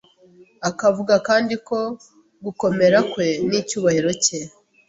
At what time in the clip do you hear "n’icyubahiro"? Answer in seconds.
3.49-4.11